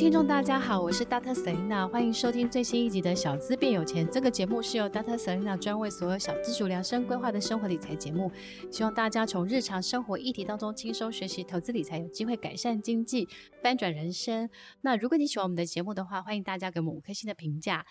[0.00, 1.34] 听众大家好，我是 Dr.
[1.34, 4.06] Selena，欢迎收听最新一集的《小资变有钱》。
[4.10, 5.14] 这个节目是由 Dr.
[5.14, 8.32] Selena 专为所有小资主量身规划的生活理财节目，
[8.72, 13.28] 希望大家从日常生活议题当中轻松学习投资理财，有机会改善经济，
[13.62, 14.48] 翻转人生。
[14.80, 17.84] 那如果你喜欢我们的节目的话，欢迎大家给我们五颗星的评价。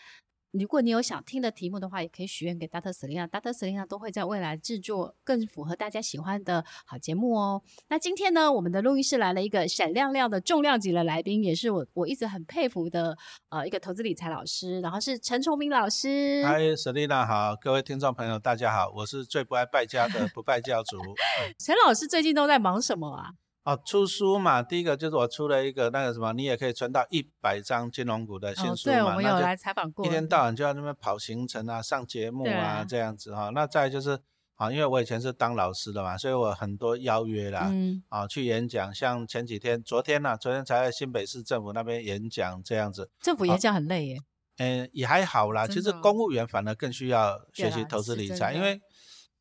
[0.51, 2.91] 如果你有想听的题目的话，也可以许愿给 Dr.
[2.91, 3.51] Selina，Dr.
[3.51, 7.61] Selina 都会在未来制作更符合大家喜欢的好节目哦。
[7.87, 13.15] 那今天呢，我们的录音室来了一个闪亮亮的重量级的来宾，也是我我一直很佩服的
[13.49, 16.43] 呃一个投资理财老师，然后是陈崇明老师。
[16.43, 20.97] 嗨，Selina 好，各位听众朋友大家好，我是最不爱败家的不败教主。
[21.63, 23.33] 陈老师最近都在忙什么啊？
[23.69, 28.95] 哦，出书嘛，第一个就是我出了一个那个什么，你也可以存到一百张金融股的新书嘛。
[28.95, 30.03] 哦、对，我们有来采访过。
[30.03, 33.51] 一天到晚就在那边跑行程啊，上节目啊，这样子哈、哦。
[33.53, 34.19] 那再就是
[34.55, 43.11] 啊，因为我以前是当老师的嘛，所以我很多邀约啦，嗯，啊，去演讲，像前几天，昨天呢、啊，昨天才在新北市政府那边演讲，这样子。
[43.21, 44.17] 政府演讲很累耶。
[44.57, 45.67] 嗯、哦，也还好啦。
[45.67, 48.81] 其实公务员反而更需要学习投资理财，因为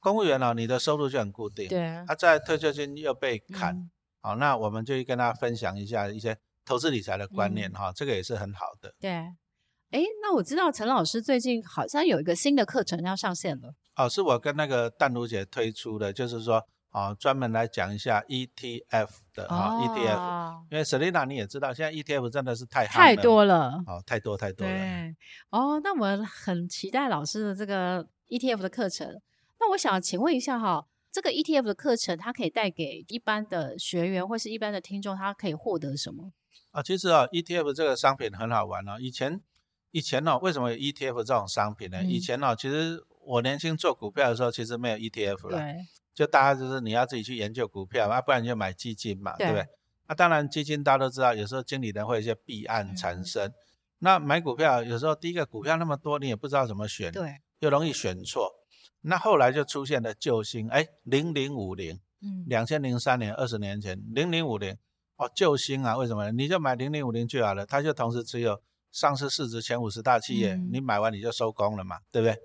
[0.01, 3.75] 公务员哦，你的收入就很固定，对，他在退休金又被砍。
[3.75, 3.91] 嗯
[4.21, 8.93] 好，那我们就跟大家分享一下一些投资理财的观念哈、嗯，这个也是很好的。
[9.01, 13.75] 对，哎，那我知道陈老师最近好像有一个新的课程要上线了。
[13.97, 20.63] 哦，是我跟那个淡如姐推出的，就是说，哦，专门来讲一下 ETF 的啊、，ETF。
[20.71, 24.73] 因为 Selina 你也知道，现在 ETF 真的是太太多了，哦，太多太多了。
[24.73, 25.17] 对，
[25.51, 29.21] 哦，那我们很期待老师的这个 ETF 的课程。
[29.61, 30.87] 那我想请问一下哈。
[31.19, 36.31] 这个 ETF 的课程，它可以带给一般的学员或是一般的听众，他可以获得什么？
[36.71, 38.99] 啊，其实啊，ETF 这个商品很好玩哦。
[39.01, 39.41] 以前，
[39.91, 41.99] 以前呢，为什么有 ETF 这种商品呢？
[42.03, 45.61] 嗯、以前呢，其实我年轻做股票的时候，其实没有 ETF 了。
[46.15, 49.67] 就大家就是你要自己去研究股票，啊，不然你就买基金嘛，对，不对？
[50.07, 53.45] 那、啊、当然，基金大家都知道，有时候经理人会有一些弊案产生。
[53.49, 53.55] 嗯、
[53.99, 58.55] 那买股票有时候第一个股票那么多，你也不知道怎么选，对，又容易选错。
[59.03, 64.77] 那后来就出现了救星，哎，零零五零，嗯，两千零三年，二十年前，零零五零，
[65.17, 66.31] 哦，救星啊，为什么？
[66.33, 68.61] 你就买零零五零就好了，它就同时持有
[68.91, 72.37] 上市市值前五十大企业，嗯，你买完你就收工了嘛，对不对？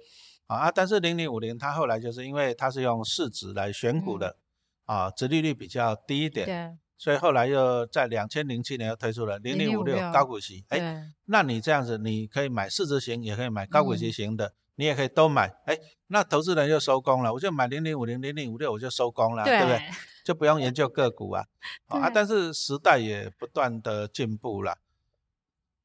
[0.45, 4.37] 啊，但是零零五零它后来就是因为它是用市值来选股的，
[4.85, 14.47] 嗯，啊，殖利率比较低一点，对，所以后来又在两千零七年又推出了零零五六高股息，哎，那你这样子你可以买市值型，也可以买高股息型的。
[14.47, 19.89] 嗯你也可以都买，哎，那投资人就收工了，我就买零零五零、零零五六，我就收工了，对，对不对？
[20.25, 21.45] 就不用研究个股啊，
[21.89, 24.77] 啊，但是时代也不断的进步了，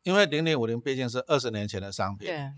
[0.04, 2.50] 因为零零五零毕竟是二十年前的商品，对，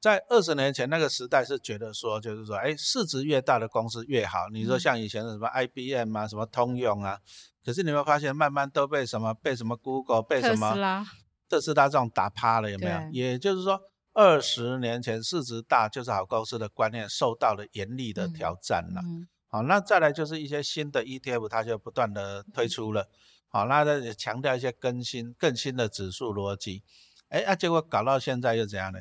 [0.00, 4.48] 在二十年前那个时代是觉得说，就是说，哎，市值越大的公司越好。
[4.52, 7.18] 你说像以前的什么 IBM 啊，什么通用啊，
[7.64, 11.06] 可是你会发现慢慢都被什么被什么 Google 被什么
[11.48, 13.10] 特斯拉这种打趴了，有没有？
[13.12, 13.80] 也就是说。
[14.14, 19.00] 二十年前市值大就是好公司的观念受到了严厉的挑战了。
[19.02, 23.08] 嗯嗯、好，那再来就是一些新的 ETF，它就不断的推出了。
[23.48, 26.82] 好，那也强调一些更新、更新的指数逻辑。
[27.28, 29.00] 哎，啊，结果搞到现在又怎样呢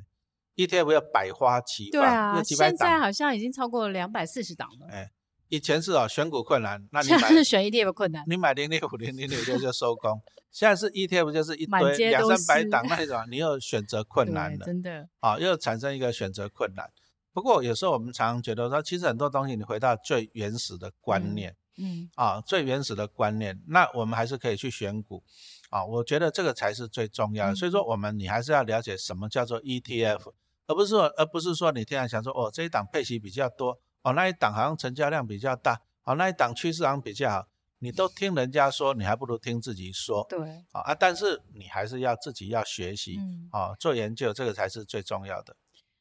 [0.55, 4.87] ？ETF 要百花齐放，对啊，现在好像已经超过两百四十档了。
[4.89, 5.11] 哎。
[5.51, 10.21] 以前是哦，选股困难，那你买是选 ETF 困难，你买零零五零零零六就收工。
[10.49, 16.89] 现在是 ETF 就是一堆两三百档那种，你又选择困难了，真的啊，又产生一个选择困难。
[17.33, 25.21] 不过有时候我们常常觉得说，其实很多东西你回到最原始的观念，嗯，嗯啊，最原始的观念，那我们还是可以去选股
[25.69, 25.83] 啊。
[25.85, 27.51] 我觉得这个才是最重要的。
[27.51, 30.31] 嗯、所以说，我们你还是要了解什么叫做 ETF，
[30.67, 33.77] 而不是说，而不是说你天天想说哦，这一档配息比较多。
[34.03, 37.47] 哦，那一档好像成交量比较大，哦，那一档趋势好像比较好，
[37.79, 40.25] 你都听人家说，你还不如听自己说。
[40.29, 45.55] 对，啊，但是你还是要自己要学习，嗯，哦，做研究，这个才是最重要的。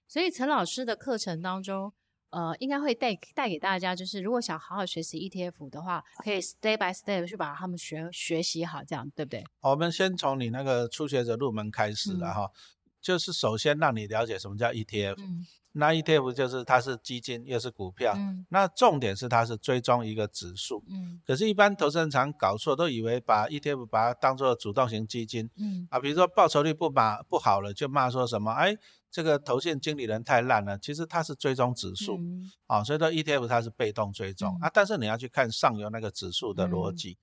[0.09, 1.93] 所以陈老师的课程当中，
[2.31, 9.45] 呃，应该会带带给大家，就是如果想好好学习 ETF 的话，可以 step by step 去把他们学学习好，这样对不对？
[9.61, 12.55] 我们先从你那个初学者入门开始了哈，嗯，
[13.01, 15.15] 就是首先让你了解什么叫 ETF。
[15.19, 15.47] 嗯。
[15.73, 28.77] 那 ETF 就是它是基金又是股票，嗯，那重点是它是追踪一个指数，嗯，可是，一般投资人常搞错，都以为把 ETF 把它当做主动型基金，嗯，啊，比如说报酬率不把不好了，就骂说什么，哎，
[29.13, 37.17] 这个投信经理人太烂了，其实它是追踪指数，嗯，啊，所以说 ETF 它是被动追踪，嗯，啊，但是你要去看上游那个指数的逻辑，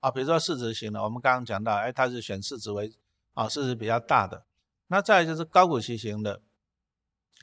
[0.00, 2.92] 啊，比如说市值型的，我们刚刚讲到，哎，它是选市值为，
[3.32, 4.44] 啊，市值比较大的，
[4.88, 6.42] 那再来就是高股息型的。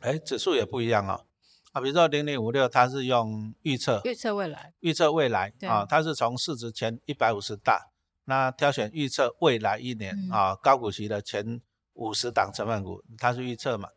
[0.01, 1.25] 哎，指数也不一样哦，
[1.71, 7.91] 啊，比如说零零五六，它是用预测，预测未来，预测未来啊，它是从市值前一百五十大，
[8.25, 11.61] 那挑选预测未来一年、嗯、啊高股息的前
[11.93, 13.89] 五十档成分股，它是预测嘛。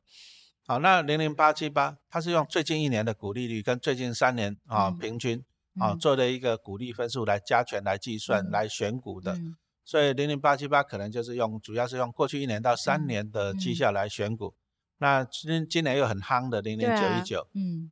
[0.69, 5.45] 好，那零零八七八，它是用最近一年的股利率跟最近三年啊、嗯、平均
[5.81, 14.49] 啊做的一个股利分数来加权来计算、嗯、来选股的，嗯、所以零零八七八可能就是用主要是用过去一年到三年的绩效来选股。
[14.49, 14.61] 嗯嗯、
[14.99, 17.91] 那今今年又很夯的零零九一九，嗯，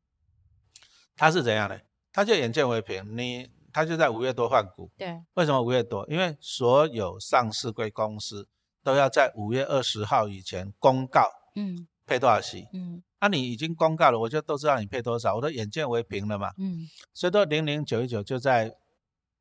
[1.17, 1.81] 它是怎样的？
[2.12, 6.05] 它就眼见为凭，你它就在五月多换股，对，为什么五月多？
[6.11, 8.49] 因为所有上市贵公司
[8.82, 11.87] 都要在五月二十号以前公告，嗯。
[12.06, 12.69] 配多少息？
[12.75, 16.52] 嗯，那、啊、你已经公告了，我就都知道你配多少，我都眼见为凭了嘛。
[16.58, 18.76] 嗯，所以说零零九一九就在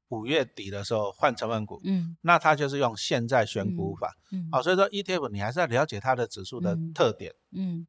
[0.09, 1.79] 五月底的时候换成分股。
[1.83, 4.13] 嗯，那它就是用现在选股法。
[4.31, 7.33] 嗯，好、嗯哦，所以说 ETF 你还是要了解它的指数的特点。
[7.51, 7.87] 嗯，嗯，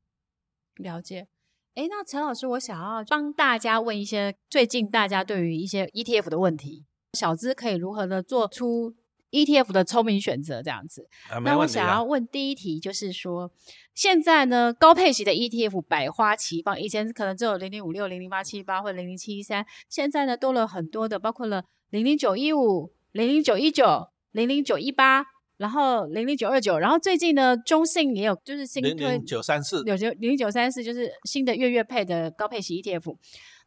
[0.76, 1.28] 了解。
[1.74, 8.94] 哎，那陈老师，我想要帮大家问一些最近大家对于一些 ETF 的问题，小资可以如何的做出
[9.34, 11.08] ETF 的聪明选择这样子。
[11.42, 13.50] 那我想要问第一题就是说。
[13.94, 25.24] 现在呢，高配型的 ETF 百花齐放，以前可能只有零零五六、零零八七八或零零七一三，现在呢多了很多的，包括了零零九一五、零零九一九、零零九一八，
[25.58, 33.16] 然后零零九二九，然后最近呢中信也有，就是新推零零九三四，有零零九三四就是新的月月配的高配型 ETF。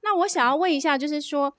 [0.03, 1.55] 那我想要问一下，就是说，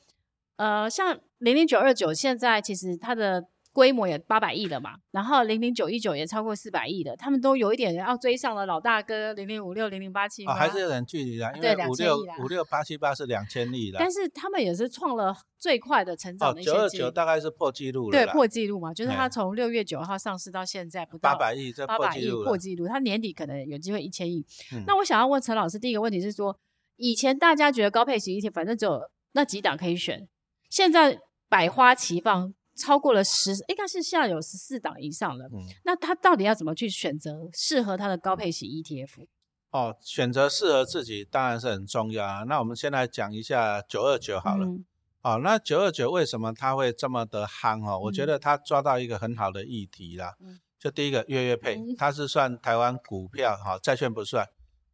[0.56, 3.46] 呃，像零零九二九现在其实它的。
[3.78, 16.60] 规模也八百亿了嘛，然后零零九一九也超过四百亿的，他们都有一点要追上了老大哥零零五六零零八七八，还是有点距离的，因为五六五六八七八是两千亿的，但是他们也是创了最快的成长的。
[16.60, 24.44] 九二九大概是破纪录了，对，破纪录嘛，就是他从六月九号上市到现在不到八百亿，这八百亿破纪录，他年底可能有机会一千亿。
[24.72, 26.58] 嗯、那我想要问陈老师，第一个问题是说，
[26.96, 29.00] 以前大家觉得高配型一天反正只有
[29.34, 30.26] 那几档可以选，
[30.68, 32.52] 现在百花齐放。
[32.78, 35.46] 超过了十，应该是现在有十四档以上了。
[35.52, 39.26] 嗯，那他到底要怎么去选择适合他的高配型 ETF？
[39.70, 42.44] 哦，选择适合自己当然是很重要啊。
[42.44, 44.64] 那我们先来讲一下九二九好了。
[44.64, 44.84] 嗯、
[45.22, 47.98] 哦，那九二九为什么它会这么的夯哦？
[47.98, 50.36] 嗯、我觉得它抓到一个很好的议题啦。
[50.40, 54.46] 嗯，就第一个月月配，嗯、它是算台湾股票哈，债券不算。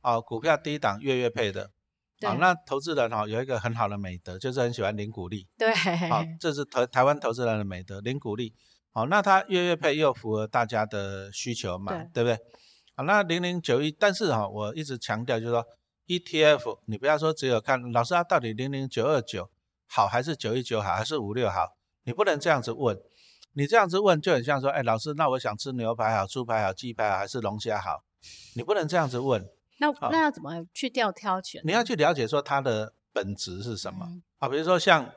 [0.03, 1.71] 哦，股票第一档月月配的。
[2.23, 5.47] 好那投资人哈、哦、有一个很好的美德，就是很喜欢领股利。
[5.59, 5.75] 对，
[6.09, 8.55] 好、哦，这是台台湾投资人的美德，领股利。
[8.93, 12.39] 好、哦，那它月月配又符合大家的需求嘛，对，对不对？
[12.97, 15.67] 好，那零零九一，但是哈、哦，我一直强调就是说
[16.07, 19.51] ，ETF 你不要说只有看老师他到底零零九二九
[19.89, 22.97] 好还是九一九好还是五六好，你不能这样子问，
[23.55, 28.05] 你这样子问就很像说，哎，老师，那我想吃牛排好、猪排好、鸡排好还是龙虾好？
[28.55, 29.45] 你不能这样子问。
[29.93, 31.63] 那那要怎么去调挑选？
[31.65, 34.49] 你要去了解说它的本质是什么啊？
[34.49, 35.11] 比如说像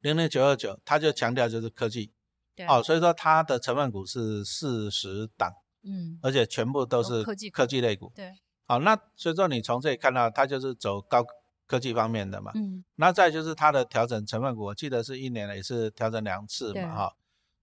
[0.00, 2.12] 零零九二九，它就强调就是科技，
[2.54, 5.52] 对，哦，所以说它的成分股是四十档，
[5.82, 11.24] 嗯，而且全部都是科技科技类股，对，好，那所以说你从这里看到它就是走高
[11.66, 17.16] 科技方面的嘛，嗯，那再就是它的调整成分股，我记得是一年也是调整两次嘛，哈，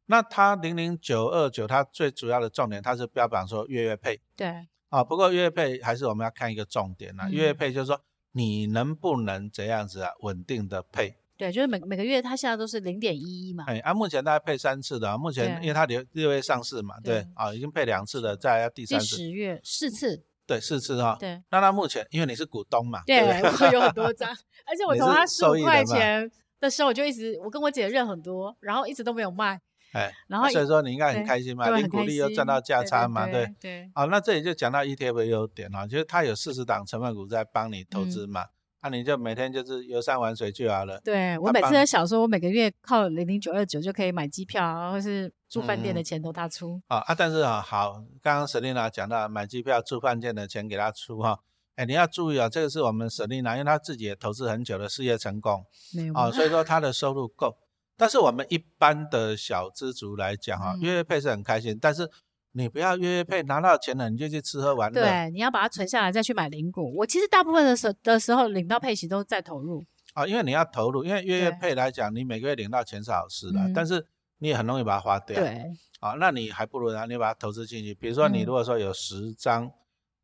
[0.07, 4.67] 那它零零九二九它最主要的重点，它是标榜说月月配，对。
[4.91, 7.27] 啊，不过月配还是我们要看一个重点呐、啊。
[7.27, 7.99] 嗯、月配就是说
[8.33, 11.15] 你能不能这样子啊，稳定的配？
[11.37, 13.63] 对，就是每每个月它现在都是零点一一嘛。
[13.67, 19.15] 哎，啊，目前大概配三次的、啊，目前因为它六六月上市嘛，对，对啊，已经配两次了，再要第三次。
[19.15, 20.23] 十月四次。
[20.45, 21.15] 对，四次哈。
[21.17, 21.41] 对。
[21.49, 29.59] 那它目前因为你是股东嘛，对，对我有很多 张，而且我从它十五块钱的时候我就一直，我跟我姐认很多，然后一直都没有卖。
[29.91, 33.91] 哎，然后所以说你应该很开心嘛，领股利又赚到价差嘛，对对。
[33.93, 38.45] 好，那这里就讲到 ETF 的优点啊，就是它有四十档成分股在帮你投资嘛，
[38.81, 40.99] 那你就每天就是游山玩水就好了。
[41.03, 46.81] 对，我每次在想说，我每个月靠零零九二九就可以买机票，或是住饭店的钱都他出。
[46.87, 51.39] 啊啊，但是啊，好，刚刚 Selina 讲到买机票、住饭店的钱给他出哈，
[51.75, 57.57] 哎，你要注意啊，这个是我们 Selina，因为她自己也投资很久的事业成功，没有啊，所以说 她的收入够。
[58.01, 62.09] 但是我们一般的小资族来讲哈，月月配是很开心，但是
[62.53, 65.03] 你不要月月配拿到钱了你就去吃喝玩乐。
[65.03, 66.91] 对，你要把它存下来再去买零股。
[66.95, 69.85] 我其实大部分的时的时候领到配息都在投入。
[70.15, 74.03] 啊，因为你要投入，因为月月配来讲，你每个月领到钱是好事的，但是
[74.39, 75.35] 你也很容易把它花掉。
[75.39, 75.63] 对。
[75.99, 77.93] 啊，那你还不如呢，你把它投资进去。
[77.93, 79.71] 比如说你如果说有十张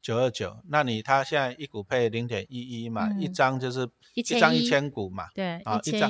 [0.01, 5.27] 九二九，那你它现在一股配零点一一嘛，一张就是一张一千股嘛。
[5.35, 6.09] 对，啊，一张。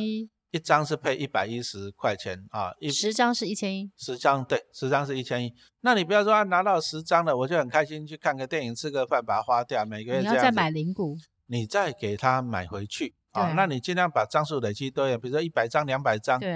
[0.58, 5.54] 一张是配一百一十块钱啊，一十张是一千一，十张对，十张是一千一。
[5.82, 9.86] 那你不要说啊，拿到十张了，我就很开心去看个电影、吃个饭，把它花掉。
[9.86, 13.54] 每个月你要再买零股，你再给他买回去啊。
[13.56, 16.40] 那你尽量把张数累积多一点，比如说一百张、两百张。
[16.40, 16.52] 对。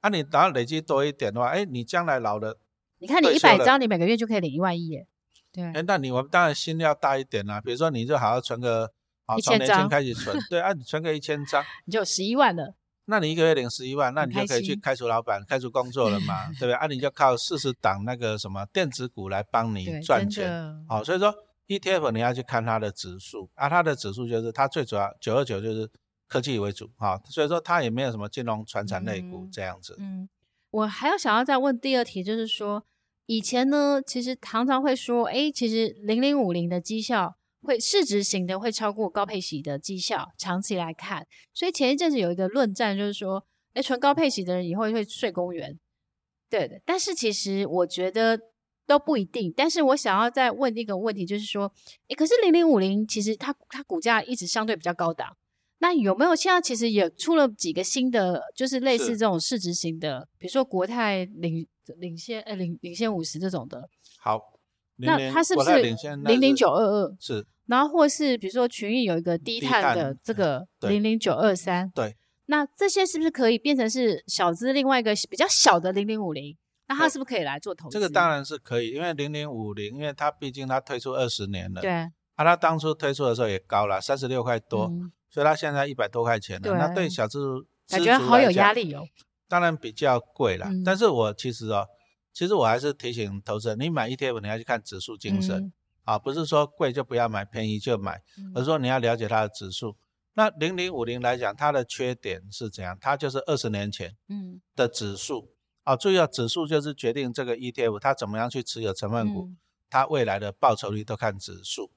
[0.00, 2.58] 啊，你然后累积多一点的话，哎，你将来老了，
[2.98, 5.06] 你看你一百张，你每个月就可以领一万一耶。
[5.52, 7.60] 对，哎，那你我们当然心要大一点啦。
[7.60, 8.92] 比如说，你就好好存个，
[9.24, 12.74] 好从年轻开始存，对啊，你存个一千张， 你就有十一万了。
[13.08, 16.72] 那你一个月领十一万，那你就可以去开除老板，开除工作了嘛， 对不对？
[16.74, 20.84] 啊，你就靠四十档那个什么电子股来帮你赚钱。
[20.88, 21.32] 好，所以说
[21.68, 25.88] ETF 你要去看它的指数，啊，它的指数就是它最主要九二九就是
[26.26, 29.96] 科技为主，哈，所以说它也没有什么金融、传产类股这样子。
[30.00, 30.28] 嗯，嗯，
[30.70, 32.84] 我还要想要再问第二题，就是说
[33.26, 37.36] 以前呢，其实常常会说，哎，其实零零五零的绩效。
[37.66, 43.44] 会市值型的会超过高配息的绩效，长期来看，所以前一阵子有一个论战，就是说，
[43.74, 45.78] 诶，纯高配息的人以后会睡公园，
[46.48, 46.80] 对的。
[46.86, 48.40] 但是其实我觉得
[48.86, 49.52] 都不一定。
[49.54, 51.70] 但是我想要再问一个问题，就是说，
[52.08, 55.36] 哎，可是零零五零其实它它股价一直相对比较高档，
[55.78, 61.66] 那有没有现在其实也出了几个新的，就是类似这种市值型的，比如说国泰领
[61.98, 63.90] 领先呃领领先五十这种的？
[64.20, 64.40] 好，
[64.96, 67.16] 那它是不是零零九二二？
[67.18, 67.44] 是。
[67.66, 76.56] 然后或是比如说群益有一个低碳的这个零零九二三，对，那这些是不是可以变成是小资另外一个比较小的零零五零？
[76.88, 77.94] 那它是不是可以来做投资？
[77.94, 86.62] 这个当然是可以，因为零零五零，因为它毕竟它推出二十年了，对，啊，它当初推出的时候也高了三十六块多，嗯，所以它现在一百多块钱了。
[86.62, 89.02] 对，那对小资感觉好有压力哦。
[89.48, 91.84] 当然比较贵了，嗯，但是我其实哦，
[92.32, 95.56] 其实我还是提醒投资人，你买 ETF 你要去看指数精神。
[95.56, 95.72] 嗯
[96.06, 98.22] 啊，不是说贵就不要买，便宜就买，
[98.54, 99.96] 而是说你要了解它的指数。
[100.34, 102.96] 那零零五零来讲，它的缺点是怎样？
[103.00, 105.52] 它就是二十年前嗯的指数。
[105.82, 109.50] 啊，注意啊，指数就是决定这个 ETF 它怎么样去持有成分股，
[109.88, 111.90] 它未来的报酬率都看指数。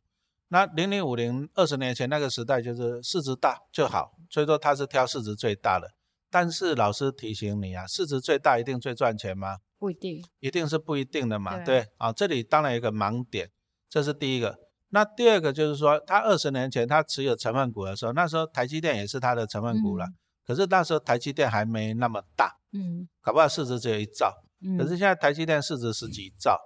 [0.48, 5.92] 那零零五零二十年前那个时代就是市值大就好，所以说它是挑市值最大的。
[6.32, 9.58] 但是老师提醒你啊，市值最大一定最赚钱吗？
[9.78, 11.58] 不一定，一定是不一定的嘛。
[11.64, 13.52] 对啊，这里当然有一个盲点。
[13.90, 14.56] 这是第一个，
[14.90, 20.14] 那第二个就是说，他二十年前他持有成分股的时候，那时候台积电也是他的成分股了，嗯、
[20.46, 26.60] 可是那时候台积电还没那么大，嗯，搞不好市值只有一兆，嗯、可是现在台积电市值十几兆。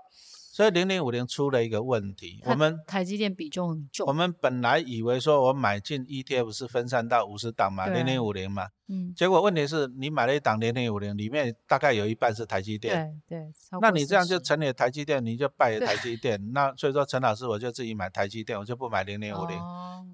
[0.53, 4.05] 所以零零五零出了一个问题，我们台积电比重很重。
[4.05, 13.51] 我们本来以为说我买进 ETF 是分散到五十档嘛，零零五零嘛，嗯，结果问题是你买了一档零零五零，里面大概有一半是台积电，对对。
[13.81, 16.39] 那你这样就成了台积电，你就败了台积电。
[16.53, 19.57] 那所以说陈老师我就自己买台积电，我就不买零零五零，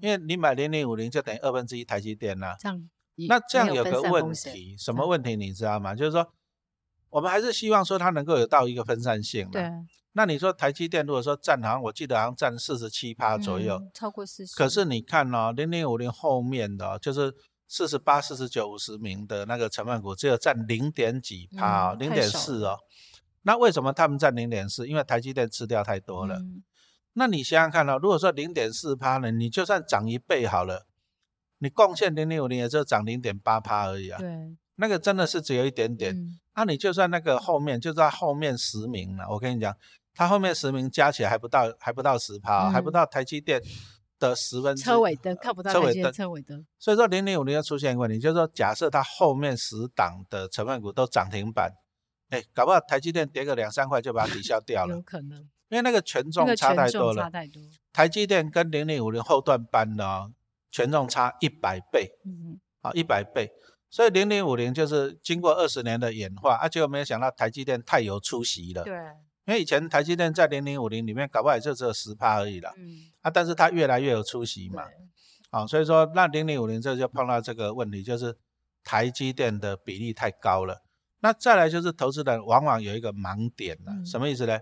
[0.00, 2.56] 因为你买零零五零就等于二分之一台积电了。
[2.58, 2.88] 这样，
[3.28, 5.94] 那这样有个问题，什么问题你知道吗？
[5.94, 6.26] 就是说
[7.10, 9.52] 我们还是希望说它能够有到一个分散性嘛。
[9.52, 9.70] 对。
[10.12, 14.56] 那你说台积电如果说占好像我记得好像占四十七趴左右，嗯，超过四十。
[14.56, 17.32] 可是你看哦，零零五零后面的，就是
[17.68, 22.76] 四十八、四十九、五十名的那个成分股，只有占零点几趴，哦零点四哦。
[23.42, 24.88] 那为什么他们占零点四？
[24.88, 26.34] 因为台积电吃掉太多了。
[26.40, 26.64] 嗯、
[27.12, 30.86] 那你想想看哦，如果说零点四趴呢，你就算涨一倍好了，
[31.58, 34.18] 你贡献零零五零也只有涨零点八趴而已啊。
[34.18, 34.28] 对，
[34.74, 36.36] 那个真的是只有一点点。
[36.64, 39.74] 那、你就算那个后面，就在后面十名了，我跟你讲。
[40.12, 43.62] 它后面十名加起来还不到，还不到十趴，嗯，还不到台积电
[44.18, 44.82] 的十分之。
[44.82, 46.66] 车尾灯看不到车尾灯车尾灯。
[46.80, 51.72] 所以说零零五零又出现一个问题，就是说假设它后面十档的成分股都涨停板，
[52.30, 54.96] 哎，搞不好台积电跌个两三块就把它抵消掉了。
[54.96, 55.38] 有可能。
[55.68, 57.22] 因为那个权重差太多了。
[57.22, 57.62] 差太多。
[57.92, 60.28] 台积电跟零零五零后段班的
[60.72, 62.10] 权重差一百倍。
[62.26, 62.58] 嗯。
[62.82, 63.48] 好，一百倍。
[63.90, 68.84] 所以零零五零就是经过二十年的演化，啊，结果没有想到台积电太有出息了。
[68.84, 68.94] 对。
[69.46, 74.84] 因为以前台积电在零零五零里面搞不好也就只有十趴而已了，嗯，啊，但是它越来越有出息嘛，
[75.50, 78.36] 啊，所以说那零零五零这就碰到这个问题，就是
[78.84, 80.84] 台积电的比例太高了。
[81.20, 84.56] 那再来就是投资人往往有一个盲点了，嗯，什么意思呢？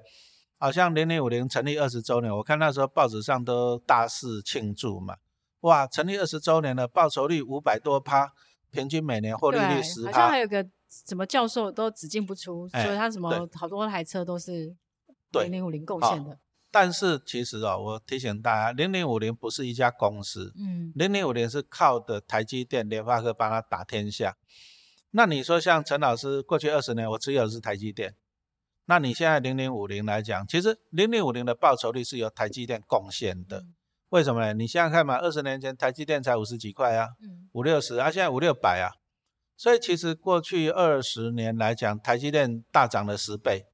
[0.57, 5.17] 好像零零五零成立二十周年，我看那时候报纸上都大肆庆祝嘛，
[5.61, 8.33] 哇，成立二十周年了，报酬率五百多趴，
[8.71, 10.69] 平均每年获利率好像还有个。
[11.07, 14.75] 什么教授都只进不出，所以他什么好多台车都是
[15.33, 16.31] 零零五零贡献的。
[16.31, 16.39] 哦。
[16.71, 24.39] 但是其实哦，我提醒大家，零零五零不是一家公司，嗯，零零五零是靠的台积电、联发科帮他打天下。
[25.11, 28.15] 那你说像陈老师过去二十年我持有的是台积电，
[28.87, 33.59] 那你现在零零五零来讲，其实零零五零的报酬率是由台积电贡献的。
[33.59, 33.75] 嗯。
[34.11, 34.55] 为什么呢？
[34.55, 38.97] 你想想看嘛，二十年前台积电才五十几块啊，嗯，五六十，啊，现在五六百啊。
[39.57, 43.67] 所以其实过去二十年来讲，台积电大涨了十倍，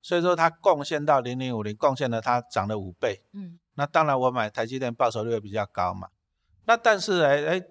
[0.00, 3.22] 所以说它贡献到零零五零，贡献了它涨了五倍。
[3.34, 6.08] 嗯，那当然我买台积电报酬率会比较高嘛。
[6.64, 7.62] 那但是哎哎，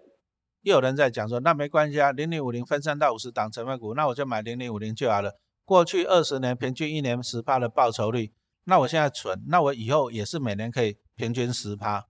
[0.61, 5.39] 又有人在讲说，那没关系啊，零零五零分散到五十档成分股，那我就买零零五零就好了。
[5.63, 8.31] 过去二十年平均一年十趴的报酬率，
[8.65, 12.05] 那我现在存，那我以后也是每年可以平均十趴。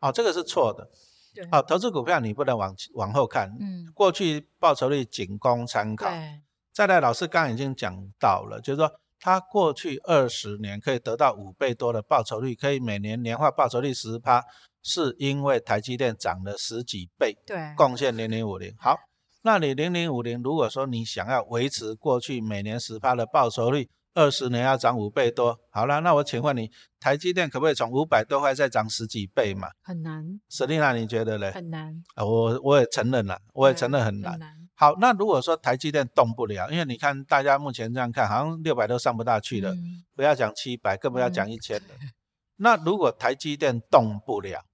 [0.00, 0.88] 哦，这个是错的。
[1.34, 1.46] 对。
[1.52, 3.48] 哦，投资股票你不能往往后看。
[3.60, 3.86] 嗯。
[3.94, 6.08] 过去报酬率仅供参考。
[6.08, 6.40] 对。
[6.72, 14.44] 再来，老师刚刚已经讲到了，就是说他过去二十年可以得到五倍多的报酬率，可以每年年化报酬率十趴，
[14.82, 17.38] 是因为台积电涨了十几倍。
[17.46, 17.74] 对。
[17.76, 18.74] 贡献零零五零。
[18.78, 18.96] 好。
[19.42, 29.68] 那你零零五零，如果说你想要维持过去每年十趴的报酬率，二十年要涨五倍多，好了，那我请问你，台积电可不可以从五百多块再涨十几倍嘛？
[29.82, 30.24] 很难。
[30.50, 31.52] Selina，你觉得呢？
[31.52, 32.02] 很难。
[32.14, 34.32] 啊，我我也承认了，我也承认很难。
[34.32, 34.50] 很难。
[34.74, 41.88] 好，那如果说台积电动不了，因为你看大家目前这样看，好像六百都上不大去了，嗯、不要讲七百，更不要讲一千了。
[42.00, 42.10] 嗯、
[42.56, 44.64] 那如果台积电动不了？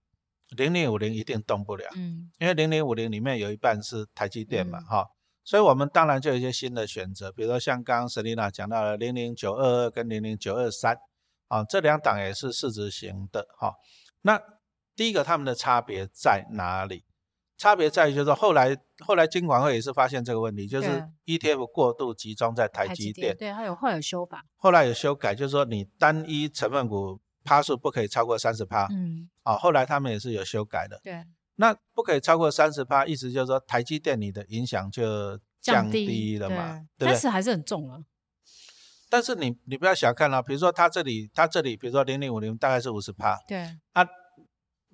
[0.56, 5.08] 零零五零一定动不了，嗯，因为零零五零里面有一半是台积电嘛，哈、嗯，
[5.44, 10.96] 所以我们当然就有一些新的选择，比如说像刚刚 Selina 讲到的零零九二二跟零零九二三，
[11.48, 13.74] 啊，这两档也是市值型的，哈。
[14.22, 14.40] 那
[14.94, 17.04] 第一个他们的差别在哪里？
[17.58, 20.88] 差别在于就是说后来后来金管会也是发现这个问题，就是
[21.26, 27.20] ETF 过度集中在台积电，对，它有后来有修法，后来有修改，就是说你单一成分股。
[27.44, 31.24] 趴数不可以超过三十趴，嗯，啊，后来他们也是有修改的，对，
[31.56, 37.98] 那不可以超过三十趴，意思就是说台积电你的影响就降低了嘛，对，对对，但是还是很重啊。
[39.08, 43.58] 但是你你不要小看啊，比如说它这里它这里，比如说零零五零大概是五十趴，对，
[43.92, 44.06] 啊，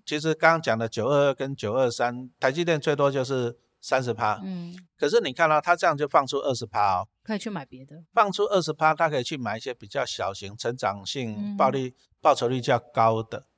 [0.04, 3.58] 其实刚刚讲的九二二跟九二三，台积电最多就是。
[3.80, 13.46] 三十趴，嗯，可是你看到它这样就放出二十趴哦，可以去买别的，放出二十趴，它可以去买一些比较小型、成长性、暴利、报酬率较高的，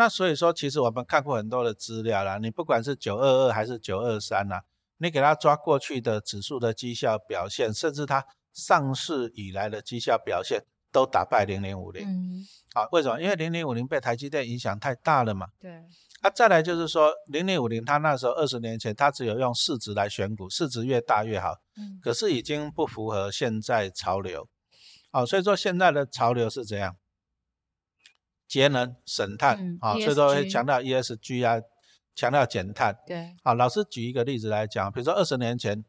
[0.00, 4.62] 那所以说，其实我们看过很多的资料啦，你不管是九二二还是九二三呐，
[4.96, 13.20] 你给它抓过去的指数的绩效表现，甚至它上市以来的绩效表现，都打败零零五零，嗯，好，为什么？
[13.20, 15.70] 因为零零五零被台积电影响太大了嘛，对。
[16.22, 21.56] 啊，再来就是说，零零五零，它那时候二十年前，它只有用市值来选股，市值越大越好。
[21.76, 22.00] 嗯。
[22.02, 24.48] 可是已经不符合现在潮流，
[25.12, 26.96] 哦，所以说现在的潮流是怎样？
[28.50, 31.62] 节能省碳，啊、嗯哦，所以说会强调 ESG 啊，
[32.16, 32.92] 强调减碳。
[33.06, 33.32] 对。
[33.44, 35.84] 好，老师举一个例子来讲，比如说二十年前，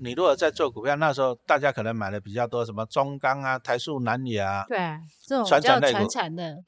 [0.00, 4.78] 你如果在做股票，那时候大家可能买的比较多，什么中钢啊、台塑、南亚啊，对，
[5.26, 5.80] 这种传产。
[5.80, 6.58] 传产的。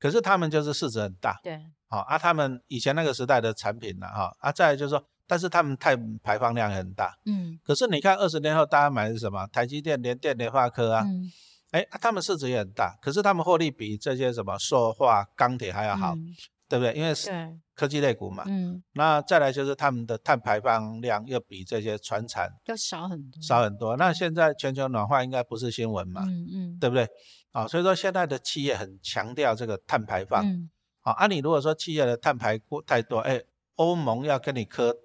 [0.00, 1.38] 可是他们就是市值很大。
[1.44, 1.56] 对。
[1.88, 9.46] 好啊，他们以前那个时代的产品呢，哈啊，再来就是说，但是他们碳排放量很大，嗯，可是你看二十年后大家买的是什么？
[9.52, 11.30] 台积电、联电、联发科啊，嗯，
[11.76, 16.34] 哎、欸，他们市值也很大，可是他们获利比这些什么塑化、钢铁还要好，嗯、
[16.66, 16.94] 对不对？
[16.94, 17.30] 因为是
[17.74, 23.94] 科技类股嘛，嗯，那再来就是他们的碳排放量又比这些船产要少很多，少很多。
[23.98, 27.06] 那现在全球暖化应该不是新闻嘛，嗯嗯，对不对？
[27.52, 30.42] 啊，所以说现在的企业很强调这个碳排放。
[30.46, 30.70] 嗯
[31.02, 33.40] 好，啊，你如果说企业的碳排过太多，哎，
[33.74, 34.96] 欧盟要跟你磕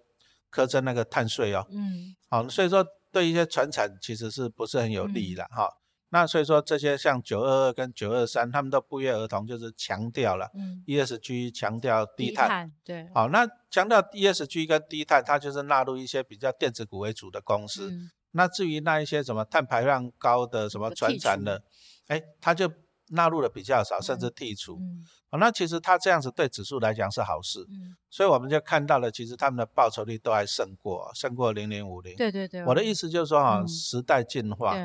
[0.50, 1.68] 磕征那个碳税哦。
[1.70, 2.16] 嗯。
[2.30, 5.81] 好，所以说对一些船产其实是不是很有利的哈、嗯？
[6.14, 10.52] 那所以说这些像九二二跟九二三，他们都不约而同就是强调了
[10.86, 12.48] ESG，强调低碳。
[12.48, 12.72] 低碳。
[12.84, 13.10] 对。
[13.14, 17.90] 好，那强调 ESG 跟低碳，它就是纳入一些比较电子股为主的公司。
[17.90, 21.64] 嗯、那至于那一些什么碳排放高的什么传产的，
[22.08, 22.70] 哎，它就
[23.12, 24.76] 纳入的比较少，甚至剔除。
[24.82, 32.18] 嗯嗯哦，那其实它这样子对指数来讲是好事，嗯，所以我们就看到了，其实他们的报酬率都还胜过胜过零零五零。
[32.18, 32.66] 对对对。
[32.66, 34.76] 我的意思就是说哈、时代进化。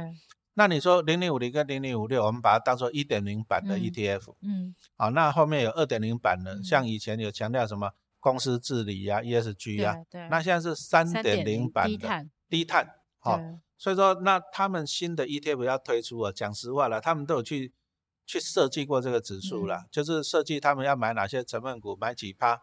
[0.57, 0.63] 对。
[0.63, 4.35] 那你说零零五零跟零零五六，我们把它当做一点零版的 ETF。
[4.41, 4.75] 嗯。
[4.97, 10.29] 好、嗯哦，那后面有二点零版的、嗯，像以前有强调什么公司治理呀、啊、ESG 呀、啊，对，对。
[10.29, 12.31] 那现在是三点零版的低碳。
[12.49, 12.95] 低碳。
[13.19, 17.73] 好、哦，所以说那他们新的 ETF 要推出啊，讲实话了，他们都有去。
[18.29, 22.61] 去设计过这个指数了、嗯，就是设计他们要买哪些成分股，买几趴，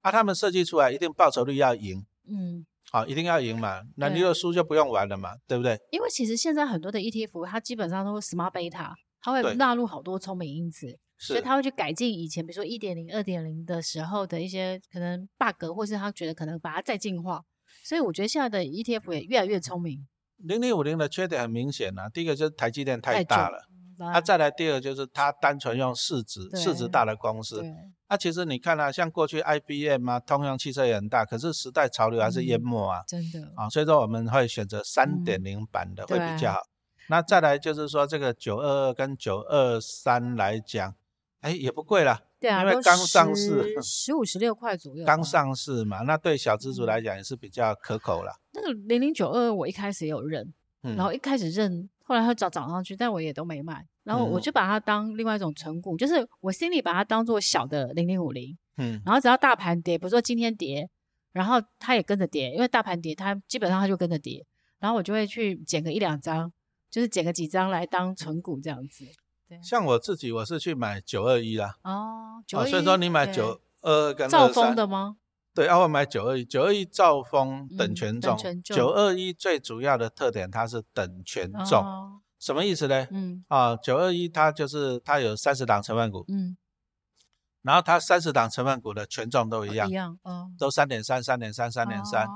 [0.00, 5.78] 啊，他们设计出来一定报酬率要赢，嗯，好、啊，一定要赢嘛，那你有输就不用玩了嘛，对不对？
[5.90, 17.42] 因为其实现在很多的 ETF 它基本上都是 smart beta，它会纳入好多聪明因子，所以它会去改进以前比如说一点零、二点零的时候的一些可能 bug，或是他觉得可能把它再进化，
[17.84, 20.06] 所以我觉得现在的 ETF 也越来越聪明。
[20.38, 23.58] 零零五零的缺点很明显啊，第一个就是台积电太大了。
[23.98, 27.62] 那、啊、再来第二个就是它单纯用市值，市值大的公司。
[28.08, 33.00] 那、啊、其实你看啊，像过去 IBM 啊，通用汽车也很大，可是时代潮流还是淹没啊。
[33.00, 36.60] 嗯、真的啊，所以说我们会选择三点零版的会比较好。
[37.08, 40.94] 那再来就是说这个九二二跟九二三来讲，
[41.40, 48.40] 哎也不贵了，对啊，因为刚上市，十五十六块左右，刚上市嘛，那对小资族来讲也是比较可口了。
[48.52, 60.88] 那个零零九二，我一开始也有认，然后一开始认，后来它涨涨上去，但我也都没买，然后我就把它当另外一种存股，就是我心里把它当做小的零零五零，嗯，然后只要大盘跌，比如说今天跌，
[61.32, 64.46] 然后它也跟着跌，因为大盘跌，它基本上它就跟着跌，
[64.78, 66.52] 然后我就会去捡个一两张，
[66.88, 69.04] 就是捡个几张来当存股这样子。
[69.48, 71.76] 对，像我自己，我是去买九二一啦。
[71.82, 75.16] 哦，九二一，所以说你买九二跟兆丰的吗？
[75.52, 78.36] 对，啊，我买九二一，九二一兆丰等权重。
[78.62, 83.06] 九二一最主要的特点，它是等权重，哦、什么意思呢？
[83.10, 86.56] 嗯，啊，九二一它就是它有三十档成分股，嗯，
[87.62, 92.28] 然后它三十档成分股的权重都一样，一样，哦，都三点三，三点三，三点三。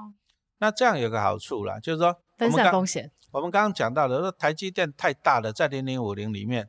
[0.58, 3.10] 那这样有个好处啦，就是说分散风险。
[3.30, 6.68] 我们刚刚讲到的，说台积电太大了，在零零五零里面。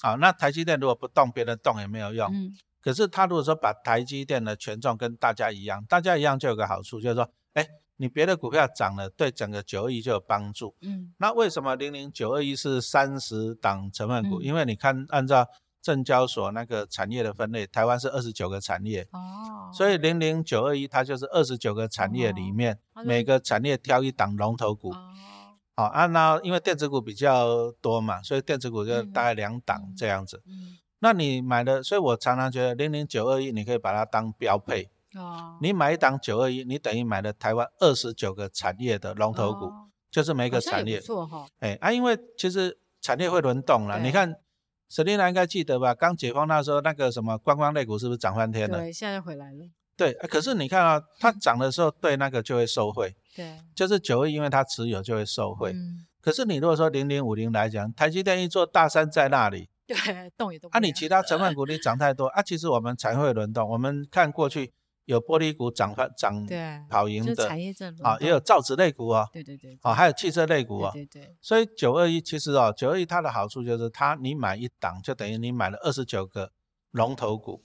[0.00, 2.32] 好，那台积电如果不动，别人动也没有用。
[2.32, 2.52] 嗯。
[2.80, 7.66] 可是他如果说把台积电的权重跟大家一样，大家一样就有个好处，就是说，哎，
[8.00, 10.74] 你别的股票涨了，对整个九二一就有帮助。
[10.82, 11.12] 嗯。
[11.18, 14.40] 那为什么零零九二一是三十档成分股？
[14.40, 14.44] 嗯。
[14.44, 15.48] 因为你看，按照
[15.82, 19.02] 证交所那个产业的分类，台湾是二十九个产业。
[19.10, 19.70] 哦。
[19.72, 24.90] 所以零零九二一它就是二十九个产业里面，哦，每个产业挑一档龙头股。
[24.92, 25.12] 哦。
[25.74, 30.40] 好，啊，那因为电子股比较多嘛，所以电子股就大概两档这样子。
[30.46, 30.54] 嗯。
[30.54, 34.88] 嗯，那你买的，所以我常常觉得零零九二一你可以把它当标配。
[35.18, 35.58] 哦。
[35.60, 41.00] 你买一档九二一，你等于买了台湾二十九个产业的龙头股，哦、就是每个产业。
[41.00, 41.46] 错哈。
[41.60, 43.98] 哎啊，因为其实产业会轮动了。
[44.00, 44.34] 你看
[44.90, 45.94] ，Selina 应该记得吧？
[45.94, 48.78] 刚解封那时候，那个什么观光类股是不是涨翻天了？
[48.78, 49.68] 对，现在又回来了。
[49.96, 53.16] 对，可是你看啊，它涨的时候，对那个就会受惠。
[53.34, 55.72] 对，就是九二一，因为它持有就会受惠。
[55.72, 59.96] 嗯，可是你如果说零零五零来讲，台积电一座大山在那里，对，
[60.36, 60.70] 动也动。
[60.70, 63.68] 啊，你其他成分股你涨太多啊，其实我们才会轮动。
[63.68, 64.72] 我们看过去
[65.08, 66.46] 有玻璃股涨翻涨，
[66.86, 71.34] 跑赢的产业啊，也有造纸类股哦，对对对，啊，还有汽车类股哦，对对。
[71.40, 76.52] 所以九二一其实哦，九二一它的好处就是它你买一档就等于你买了二十九个
[76.90, 77.64] 龙头股。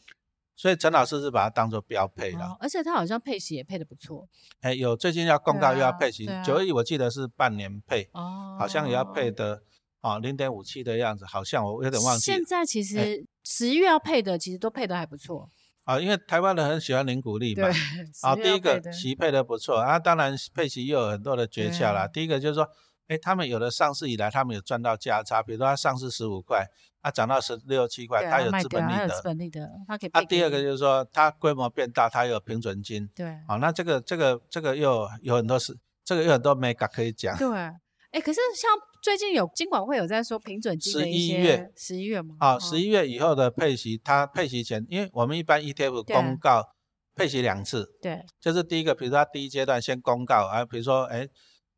[0.55, 4.25] 所以陈老师是把它当做标配的，哦，而且它好像配息也配的不错。
[4.61, 9.63] 哎，有最近要公告又要配息，九二一我记得是半年配，哦，好像也要配的
[9.99, 12.23] 啊，零点五七的样子，好像我有点忘记。
[12.23, 15.51] 现在其实十一月要配的，其实都配的还不错。
[15.83, 17.67] 啊，因为台湾人很喜欢零股利嘛，
[18.23, 22.07] 啊，第一个息配的不错啊，当然配息又有很多的诀窍啦。
[22.07, 22.69] 第一个就是说。
[23.09, 26.65] 哎，他们有的上市以来，他们有赚到价差，比如说它上市十五块，
[27.01, 29.09] 它涨到十六七块，它有资本利得。
[29.09, 30.09] 资本利得，它可以。
[30.13, 33.05] 啊，第二个就是说，它规模变大，它有平准金。
[33.13, 33.37] 对。
[33.45, 37.37] 好，那这个这个这个又有很多是，这个有很多眉角可以讲。
[37.37, 37.49] 对。
[37.55, 38.71] 哎，可是像
[39.03, 41.35] 最近有金管会有在说平准金的一些。
[41.35, 41.71] 十一月。
[41.75, 42.35] 十一月吗？
[42.39, 46.63] 啊，十一月以后的配息，它配息前，因为我们一般 ETF 公告
[47.13, 47.85] 配息两次。
[48.01, 48.25] 对。
[48.39, 51.27] 就是第一个，比如说它第一阶段先公告啊，比如说哎。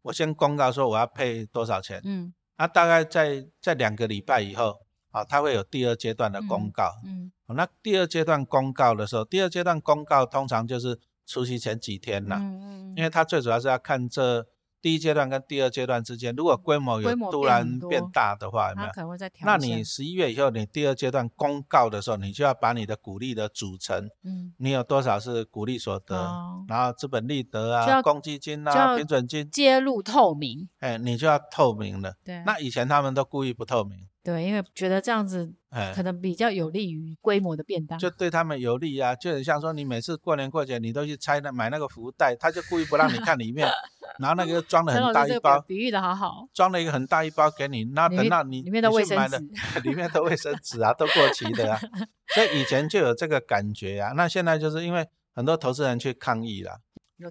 [0.06, 4.78] 我先公告说我要配多少钱，嗯，那、啊、大概在在两个礼拜以后，
[5.10, 14.46] 啊，它会有第二阶段的公告，嗯，嗯，那第二阶段公告的时候，第二阶段公告通常就是除夕前几天了，嗯嗯，因为它最主要是要看这。
[14.86, 18.90] 第一阶段跟第二阶段之间，如果规模有突然变大的话，有没有？
[18.90, 19.44] 可能会再调。
[19.44, 32.14] 那你十一月以后，你第二阶段公告的时候，你就要把你的股利的组成，嗯，你有多少是股利所得，哦、然后资本利得啊，公积金啊，平准金，揭露透明，哎，你就要透明了。
[32.24, 34.06] 对，那以前他们都故意不透明。
[34.26, 35.54] 对，因为觉得这样子，
[35.94, 39.14] 可能比较有利于规模的变大，就对他们有利啊。
[39.14, 43.70] 就很像说，你每次过年过节，你都去拆那买那个福袋，他就故意不让你看里面，
[44.18, 49.38] 然后那个装了很大一包，比喻的好好，装了一个很大一包给你，那等到你里面的卫生纸，
[49.88, 51.80] 里面的卫生纸啊都过期的啊，
[52.34, 54.14] 所以以前就有这个感觉啊。
[54.14, 56.80] 那现在就是因为很多投资人去抗议了，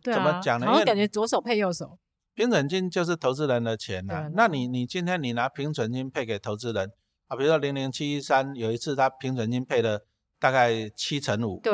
[0.01, 0.67] 怎么讲呢？
[0.71, 1.99] 因为感觉左手配右手。
[2.35, 6.91] 平准金就是投资人的钱呐、啊，那你你今天你拿平准金配给投资人
[7.29, 10.05] 啊，比如说零零七一三有一次他平准金配了
[10.41, 11.73] 大概七成五，对，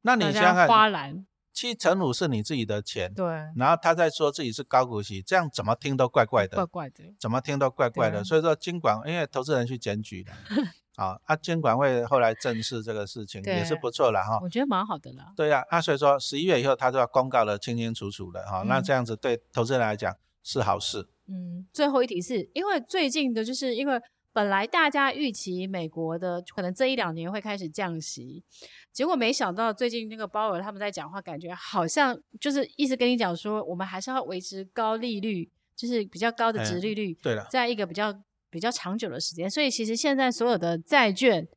[0.00, 3.26] 那你想想看，花篮七成五是你自己的钱，对，
[3.56, 10.32] 然后他在说自己是高股息，这样怎么听都怪怪的，怪怪的，怎么听都怪怪的，所以说尽管因为投资人去检举的。
[10.94, 14.38] 好，啊，监管会后来正视这个事情也是不错了哈。
[14.42, 15.32] 我觉得蛮好的啦。
[15.34, 21.08] 对呀、啊，所以说十一月以后他就要公告的清清楚楚的哈，嗯、那这样子对投资人来讲是好事。
[21.28, 23.98] 嗯，最后一题是因为最近的就是因为
[24.34, 28.44] 本来大家预期美国的可能这一两年会开始降息，
[28.92, 37.14] 结果没想到最近那个鲍尔他们在讲话，感觉好像就是意思跟你讲说，我们还是要维持高利率，就是比较高的值利率。
[37.22, 38.14] 对了，在一个比较。
[38.52, 41.48] 比较长久的时间，所以其实现在所有的债券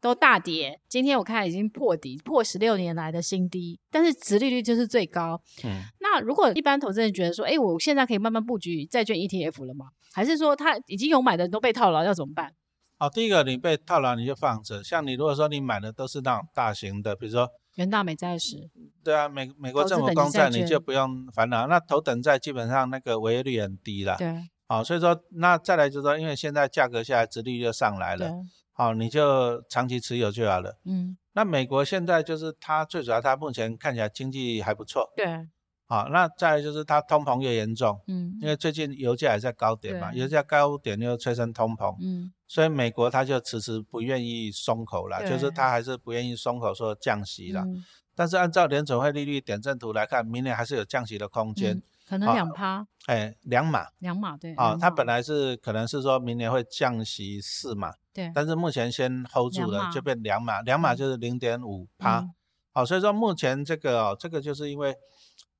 [0.00, 0.80] 都大跌。
[0.88, 5.42] 今天我看已经破底，破十六年来的新低，但是殖利率就是最高。
[5.64, 9.86] 嗯，那如果一般投资人觉得说，哎，我现在可以慢慢布局债券 ETF 了吗？
[10.12, 12.54] 还是说他已经有买的人都被套牢，要怎么办？
[12.98, 14.84] 哦，第一个你被套牢你就放着。
[14.84, 18.70] 像你如果说你买的都是那种大型的，比如说元大美债十，
[19.04, 21.66] 对啊，美美国政府公债你就不用烦恼。
[21.66, 24.16] 那头等债基本上那个违约率很低了。
[24.16, 24.48] 对。
[24.68, 28.32] 好，所以说那再来就是说，因为现在价格下来，殖利率就上来了。
[28.72, 30.76] 好，你就长期持有就好了。
[30.84, 31.16] 嗯。
[31.32, 35.12] 那美国现在就是它最主要，它目前看起来经济还不错。
[35.16, 35.48] 对。
[35.86, 37.98] 好，那再来就是它通膨越严重。
[38.08, 38.36] 嗯。
[38.40, 41.96] 因为最近油价也在高点嘛，油价高点又催生通膨。
[42.02, 42.32] 嗯。
[42.48, 47.62] 所以美国它就迟迟不愿意松口了，就是它还是不愿意松口说降息了。
[47.62, 47.84] 嗯。
[48.14, 51.80] 但是按照联准会利率点阵图来看，明年还是有降息的空间。
[52.06, 55.06] 可能两趴，哎，两码，两码对，啊，它本。
[55.06, 62.24] 来是可能是说明年会降息四码，对，但是目前先 hold 住了，就变两码，两码就是零点五趴，
[62.72, 64.94] 好，所以说目前这个哦，这个就是因为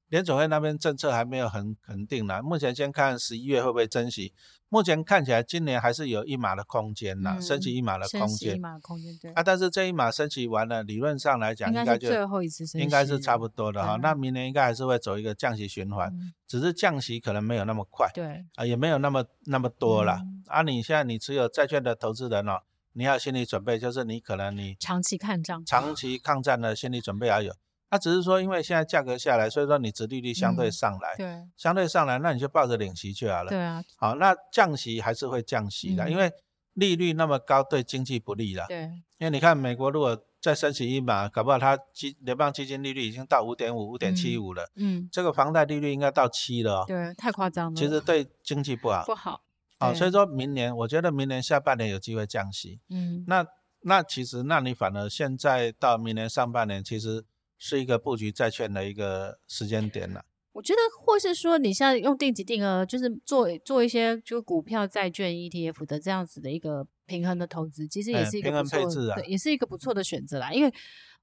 [0.09, 4.33] 联准会那边政策还没有很肯定呢，目前先看十一月会不会增息。
[4.69, 8.57] 目前看起来，今年还是有一码的空间呐，升息一码的空间。
[8.57, 9.33] 一码空间，对。
[9.33, 13.97] 啊，但是这一码升息完了，理论上来讲，应该就最后一次升息，应该是差不多的哈。
[14.03, 16.13] 那明年应该还是会走一个降息循环，
[16.49, 18.45] 只是降息可能没有那么快，对。
[18.57, 20.21] 啊，也没有那么那么多了。
[20.47, 22.61] 啊，你现在你持有债券的投资人哦，
[22.95, 27.55] 你要心理准备，就是你可能你长期抗战，长期抗战的心理准备要有。
[27.89, 33.51] 它只是说，因为现在价格下来，所以说你殖利率相对上来，对，相对上来，那你就抱着领息就好了。
[33.51, 36.33] 对啊，好，那降息还是会降息的，因为
[36.75, 38.65] 利率那么高，对经济不利了。
[38.67, 38.83] 对，
[39.19, 44.69] 因为你看美国如果再升息一码，搞不好它基联邦基金利率已经到五点五、五点七五了。
[44.75, 46.85] 嗯，这个房贷利率应该到七了。
[46.89, 47.77] 对，太夸张了。
[47.77, 49.05] 其实对经济不好。
[49.07, 49.41] 不好。
[49.79, 52.81] 好，所以说明年，我觉得明年下半年有机会降息。
[52.91, 53.47] 嗯，那
[53.83, 57.25] 那其实，那你反而现在到明年上半年，其实。
[57.59, 60.25] 是一个布局债券的一个时间点了。
[60.53, 70.51] 我觉得，或是说，你现在用定级定额，就是做做一些就股票、债券、ETF 的这样子的一个平衡的投资，其实也是一个不错、嗯、平衡配置啊，对，也是一个不错的选择啦。
[70.51, 70.73] 因为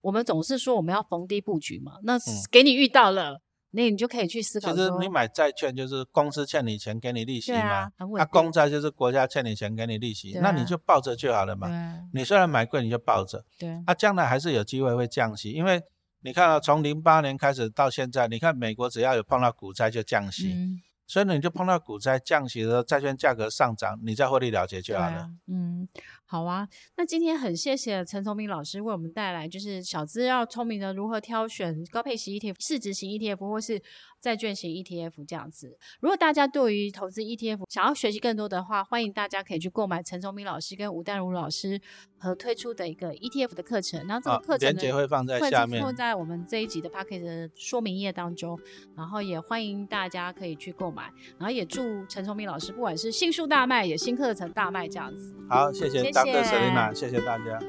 [0.02, 2.16] 我们总是说我们要逢低布局嘛，那
[2.52, 3.42] 给你遇到了，
[3.72, 4.72] 那、嗯、你就可以去思考。
[4.72, 11.68] 其实你买债券就是公司欠你钱给你利息嘛，那、啊、公债就是国家欠你钱给你利息，啊、那你就抱着就好了嘛。
[12.14, 13.44] 你虽然买贵，你就抱着。
[13.58, 15.82] 对，啊，将来还是有机会会降息，因为。
[16.24, 25.18] 你看啊，从零八年开始到现在，你看美国只要有碰到股灾就降息，嗯、所以呢，你就碰到股灾降息的时候，债券价格上涨，你再获利了结就好了。
[25.18, 25.88] 啊、嗯，
[26.26, 26.68] 好啊。
[26.98, 33.82] 那今天很谢谢陈聪明老师为我们带来，就是小资要聪明的如何挑选高配型 ETF、市值型 ETF 或是
[34.20, 35.78] 债券型 ETF 这样子。
[36.00, 41.80] 如果大家对于投资 ETF 想要学习更多的话，欢迎大家可以去购买陈聪明老师跟吴淡如老师
[42.18, 44.08] 和推出的一个 ETF 的课程。
[44.08, 48.60] 然后这个课程链接会放在下面，会放在我们这一集的 Podcast 的说明页当中。
[48.96, 51.12] 然后也欢迎大家可以去购买。
[51.38, 55.36] 然后也祝陈聪明老师不管是新书大卖，也新课程大卖这样子。
[55.50, 57.60] 好，谢谢大哥手里谢谢大家。